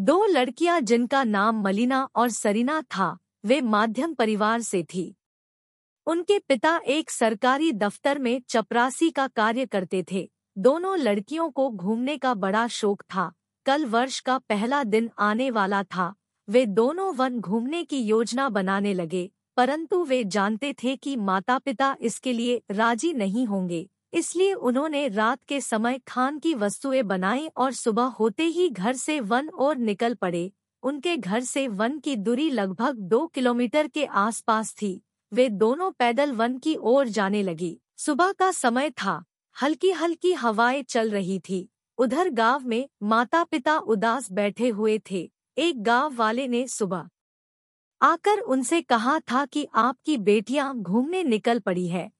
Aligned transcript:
दो 0.00 0.26
लड़कियाँ 0.26 0.80
जिनका 0.80 1.24
नाम 1.24 1.60
मलिना 1.62 2.08
और 2.16 2.28
सरीना 2.28 2.80
था, 2.82 3.18
वे 3.44 3.60
माध्यम 3.60 4.14
परिवार 4.14 4.60
से 4.60 4.82
थी। 4.82 5.14
उनके 6.06 6.38
पिता 6.38 6.80
एक 6.86 7.10
सरकारी 7.10 7.72
दफ्तर 7.72 8.18
में 8.18 8.42
चपरासी 8.48 9.10
का 9.10 9.26
कार्य 9.26 9.66
करते 9.66 10.04
थे। 10.12 10.30
दोनों 10.58 10.98
लड़कियों 10.98 11.50
को 11.50 11.70
घूमने 11.70 12.16
का 12.18 12.34
बड़ा 12.34 12.66
शौक 12.68 13.02
था। 13.02 13.32
कल 13.66 13.84
वर्ष 13.84 14.20
का 14.20 14.38
पहला 14.38 14.84
दिन 14.84 15.10
आने 15.18 15.50
वाला 15.50 15.82
था। 15.82 16.14
वे 16.48 16.66
दोनों 16.66 17.14
वन 17.14 17.40
घूमने 17.40 17.84
की 17.84 18.00
योजना 18.00 18.48
बनाने 18.48 18.94
लगे, 18.94 19.30
परंतु 19.56 20.04
वे 20.04 20.24
जानते 20.24 20.72
थे 20.72 20.96
कि 20.96 21.16
माता 21.16 21.58
पिता 21.58 21.96
इसके 22.00 22.32
लिए 22.32 22.62
राज़ी 22.70 23.12
नहीं 23.12 23.46
होंगे। 23.46 23.88
इसलिए 24.12 24.52
उन्होंने 24.52 25.08
रात 25.08 25.38
के 25.44 25.60
समय 25.60 25.98
खान 26.08 26.38
की 26.38 26.54
वस्तुएँ 26.54 27.02
बनाई 27.02 27.46
और 27.56 27.72
सुबह 27.72 28.02
होते 28.02 28.42
ही 28.42 28.68
घर 28.68 28.92
से 28.92 29.20
वन 29.20 29.48
और 29.48 29.76
निकल 29.76 30.14
पड़े। 30.14 30.50
उनके 30.82 31.16
घर 31.16 31.40
से 31.40 31.68
वन 31.68 31.98
की 31.98 32.16
दूरी 32.16 32.50
लगभग 32.50 32.96
दो 32.98 33.26
किलोमीटर 33.26 33.88
के 33.88 34.04
आसपास 34.04 34.74
थी। 34.82 35.00
वे 35.32 35.48
दोनों 35.48 35.90
पैदल 35.90 36.32
वन 36.32 36.58
की 36.58 36.74
ओर 36.76 37.08
जाने 37.08 37.42
लगी। 37.42 37.80
सुबह 37.96 38.32
का 38.32 38.50
समय 38.50 38.90
था। 38.90 39.22
हल्की 39.56 39.90
हल्की 39.90 40.32
हवाएँ 40.32 40.82
चल 40.82 41.10
रही 41.10 41.38
थी। 41.38 41.68
उधर 41.98 42.30
गाँव 42.30 42.66
में 42.66 42.88
माता 43.02 43.44
पिता 43.44 43.78
उदास 43.78 44.32
बैठे 44.32 44.68
हुए 44.68 45.00
थे। 45.10 45.30
एक 45.56 45.82
गाँव 45.82 46.14
वाले 46.14 46.48
ने 46.48 46.66
सुबह 46.68 47.08
आकर 48.00 48.38
उनसे 48.38 48.80
कहा 48.82 49.18
था 49.20 49.46
कि 49.46 49.66
आपकी 49.74 50.16
बेटियाँ 50.18 50.74
घूमने 50.76 51.22
निकल 51.22 51.58
पड़ी 51.58 51.88
है। 51.88 52.10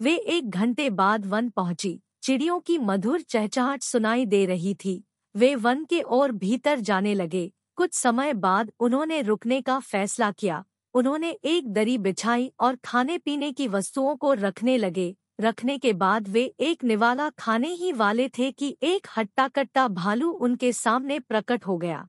वे 0.00 0.14
एक 0.14 0.50
घंटे 0.50 0.88
बाद 0.90 1.24
वन 1.26 1.48
पहुँची। 1.48 2.00
चिड़ियों 2.22 2.58
की 2.60 2.76
मधुर 2.78 3.20
चहचहाट 3.20 3.82
सुनाई 3.82 4.26
दे 4.26 4.44
रही 4.46 4.74
थी। 4.74 5.02
वे 5.34 5.54
वन 5.54 5.84
के 5.84 6.00
ओर 6.02 6.32
भीतर 6.32 6.80
जाने 6.80 7.14
लगे। 7.14 7.50
कुछ 7.76 7.94
समय 7.94 8.32
बाद 8.34 8.70
उन्होंने 8.80 9.20
रुकने 9.22 9.60
का 9.60 9.78
फैसला 9.80 10.30
किया। 10.30 10.64
उन्होंने 10.94 11.30
एक 11.44 11.72
दरी 11.72 11.98
बिछाई 11.98 12.50
और 12.60 12.76
खाने 12.84 13.18
पीने 13.18 13.52
की 13.52 13.68
वस्तुओं 13.68 14.16
को 14.16 14.32
रखने 14.32 14.76
लगे। 14.78 15.14
रखने 15.40 15.78
के 15.78 15.92
बाद 15.92 16.28
वे 16.28 16.44
एक 16.60 16.84
निवाला 16.84 17.30
खाने 17.30 17.72
ही 17.72 17.92
वाले 17.92 18.28
थे 18.28 18.50
कि 18.52 18.76
एक 18.82 19.06
हट्टा 19.16 19.48
कट्टा 19.48 19.88
भालू 19.88 20.30
उनके 20.30 20.72
सामने 20.72 21.18
प्रकट 21.18 21.66
हो 21.66 21.78
गया। 21.78 22.06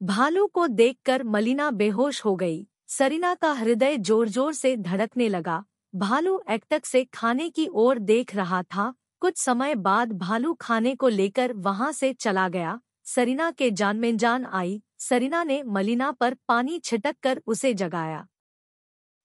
भालू 0.00 0.46
को 0.46 0.66
देखकर 0.66 1.22
मलिना 1.24 1.70
बेहोश 1.70 2.24
हो 2.24 2.36
गई। 2.36 2.66
सरीना 2.88 3.34
का 3.34 3.52
हृदय 3.52 3.96
ज़ोर 3.98 4.28
ज़ोर 4.28 4.52
से 4.52 4.76
धड़कने 4.76 5.28
लगा। 5.28 5.64
भालू 5.94 6.42
एकटक 6.50 6.86
से 6.86 7.04
खाने 7.04 7.48
की 7.50 7.66
ओर 7.72 7.98
देख 7.98 8.34
रहा 8.34 8.62
था। 8.62 8.94
कुछ 9.20 9.36
समय 9.36 9.74
बाद 9.74 10.12
भालू 10.12 10.52
खाने 10.54 10.94
को 10.94 11.08
लेकर 11.08 11.52
वहाँ 11.52 11.92
से 11.92 12.12
चला 12.12 12.48
गया। 12.48 12.80
सरीना 13.04 13.50
के 13.50 13.70
जान 13.70 13.96
में 13.96 14.16
जान 14.16 14.44
आई। 14.46 14.82
सरीना 14.98 15.42
ने 15.44 15.62
मलिना 15.62 16.10
पर 16.12 16.34
पानी 16.48 16.78
छिटक 16.78 17.16
कर 17.22 17.42
उसे 17.46 17.74
जगाया। 17.74 18.26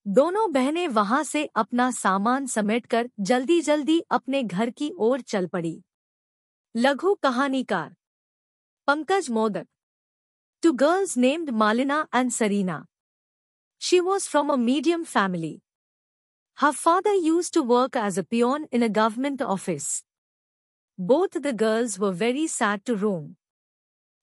दोनों 0.06 0.52
बहनें 0.52 0.88
वहाँ 0.88 1.24
से 1.24 1.46
अपना 1.56 1.92
सामान 1.92 2.46
समेटकर 2.46 3.10
जल्दी 3.20 3.62
जल्दी 3.62 4.00
अपने 4.12 4.44
घर 4.44 4.70
की 4.70 4.92
ओर 4.98 5.22
चल 5.22 5.48
पड़ी। 5.48 5.82
लघु 6.76 7.14
कहानीकार 7.16 7.96
Pankaj 8.88 9.30
Modak. 9.30 9.68
Two 10.64 10.72
girls 10.74 11.18
named 11.18 11.50
Malina 11.50 12.08
and 12.16 12.32
Sarina 12.32 12.86
she 13.82 14.00
was 14.00 14.30
from 14.30 14.54
a 14.54 14.56
medium 14.56 15.04
family. 15.04 15.63
Her 16.58 16.72
father 16.72 17.14
used 17.14 17.54
to 17.56 17.64
work 17.64 17.96
as 17.96 18.18
a 18.18 18.24
peon 18.24 18.68
in 18.72 18.84
a 18.84 18.90
government 18.90 19.42
office. 19.42 20.04
Both 20.98 21.32
the 21.42 21.54
girls 21.54 21.98
were 21.98 22.12
very 22.12 22.46
sad 22.46 22.86
to 22.86 22.96
roam. 22.96 23.38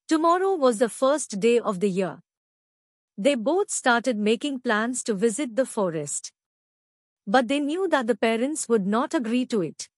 Tomorrow 0.06 0.54
was 0.54 0.78
the 0.78 0.88
first 0.88 1.40
day 1.40 1.58
of 1.58 1.80
the 1.80 1.90
year. 1.90 2.20
They 3.18 3.34
both 3.34 3.70
started 3.70 4.16
making 4.16 4.60
plans 4.60 5.02
to 5.04 5.14
visit 5.14 5.56
the 5.56 5.66
forest. 5.66 6.32
But 7.26 7.48
they 7.48 7.60
knew 7.60 7.88
that 7.88 8.06
the 8.06 8.16
parents 8.16 8.68
would 8.68 8.86
not 8.86 9.12
agree 9.12 9.44
to 9.46 9.62
it. 9.62 9.88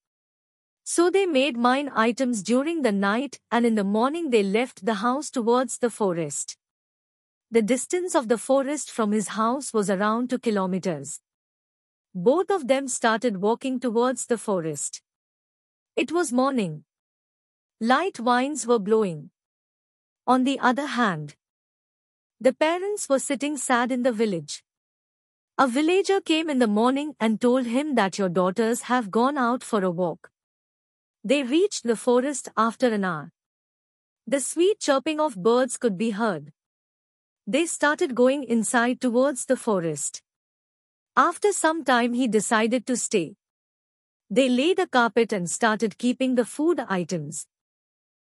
So 0.83 1.09
they 1.09 1.25
made 1.25 1.55
mine 1.55 1.91
items 1.95 2.43
during 2.43 2.81
the 2.81 2.91
night 2.91 3.39
and 3.51 3.65
in 3.65 3.75
the 3.75 3.83
morning 3.83 4.31
they 4.31 4.43
left 4.43 4.85
the 4.85 4.95
house 4.95 5.29
towards 5.29 5.77
the 5.77 5.89
forest. 5.89 6.57
The 7.49 7.61
distance 7.61 8.15
of 8.15 8.27
the 8.27 8.37
forest 8.37 8.91
from 8.91 9.11
his 9.11 9.29
house 9.29 9.71
was 9.71 9.89
around 9.89 10.29
two 10.29 10.39
kilometers. 10.39 11.21
Both 12.15 12.51
of 12.51 12.67
them 12.67 12.87
started 12.87 13.37
walking 13.37 13.79
towards 13.79 14.27
the 14.27 14.37
forest. 14.37 15.01
It 15.95 16.11
was 16.11 16.31
morning. 16.31 16.83
Light 17.81 18.19
winds 18.19 18.67
were 18.67 18.79
blowing. 18.79 19.31
On 20.27 20.43
the 20.43 20.59
other 20.59 20.85
hand, 20.85 21.35
the 22.39 22.53
parents 22.53 23.07
were 23.09 23.19
sitting 23.19 23.57
sad 23.57 23.91
in 23.91 24.03
the 24.03 24.11
village. 24.11 24.63
A 25.57 25.67
villager 25.67 26.19
came 26.19 26.49
in 26.49 26.59
the 26.59 26.67
morning 26.67 27.15
and 27.19 27.39
told 27.39 27.65
him 27.65 27.95
that 27.95 28.17
your 28.17 28.29
daughters 28.29 28.83
have 28.83 29.11
gone 29.11 29.37
out 29.37 29.63
for 29.63 29.83
a 29.83 29.91
walk. 29.91 30.29
They 31.23 31.43
reached 31.43 31.83
the 31.83 31.95
forest 31.95 32.49
after 32.57 32.87
an 32.87 33.05
hour. 33.05 33.31
The 34.27 34.39
sweet 34.39 34.79
chirping 34.79 35.19
of 35.19 35.41
birds 35.41 35.77
could 35.77 35.97
be 35.97 36.11
heard. 36.11 36.51
They 37.47 37.65
started 37.65 38.13
going 38.13 38.43
inside 38.43 38.99
towards 38.99 39.45
the 39.45 39.57
forest. 39.57 40.21
After 41.15 41.51
some 41.51 41.83
time 41.83 42.13
he 42.13 42.27
decided 42.27 42.87
to 42.87 42.97
stay. 42.97 43.35
They 44.31 44.49
laid 44.49 44.79
a 44.79 44.87
carpet 44.87 45.31
and 45.31 45.47
started 45.47 45.99
keeping 45.99 46.33
the 46.33 46.43
food 46.43 46.79
items. 46.89 47.45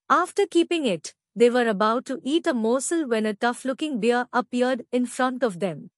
After 0.09 0.47
keeping 0.47 0.86
it, 0.86 1.14
they 1.36 1.52
were 1.52 1.68
about 1.68 2.06
to 2.08 2.19
eat 2.24 2.47
a 2.47 2.56
morsel 2.56 3.08
when 3.08 3.28
a 3.28 3.36
tough-looking 3.36 4.00
bear 4.00 4.28
appeared 4.34 4.88
in 4.92 5.06
front 5.06 5.44
of 5.44 5.59
them. 5.59 5.92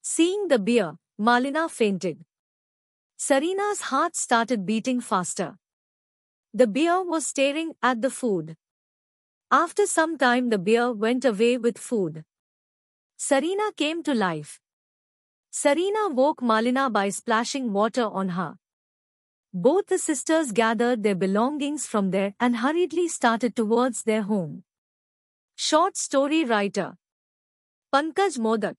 Seeing 0.00 0.48
the 0.48 0.58
bear, 0.58 0.94
Malina 1.20 1.70
fainted. 1.70 2.24
Sarina's 3.18 3.82
heart 3.82 4.16
started 4.16 4.64
beating 4.64 5.02
faster. 5.02 5.58
The 6.54 6.66
bear 6.66 7.02
was 7.02 7.26
staring 7.26 7.74
at 7.82 8.00
the 8.00 8.08
food. 8.08 8.56
After 9.50 9.86
some 9.86 10.16
time 10.16 10.48
the 10.48 10.58
bear 10.58 10.92
went 10.92 11.26
away 11.26 11.58
with 11.58 11.76
food. 11.76 12.24
Sarina 13.18 13.76
came 13.76 14.02
to 14.04 14.14
life. 14.14 14.60
Sarina 15.52 16.14
woke 16.14 16.40
Malina 16.40 16.90
by 16.92 17.08
splashing 17.08 17.72
water 17.72 18.04
on 18.04 18.30
her. 18.30 18.56
Both 19.52 19.86
the 19.86 19.98
sisters 19.98 20.52
gathered 20.52 21.02
their 21.02 21.16
belongings 21.16 21.86
from 21.86 22.12
there 22.12 22.34
and 22.38 22.58
hurriedly 22.58 23.08
started 23.08 23.56
towards 23.56 24.04
their 24.04 24.22
home. 24.22 24.62
Short 25.56 25.96
story 25.96 26.44
writer 26.44 26.96
Pankaj 27.92 28.38
Modak 28.38 28.76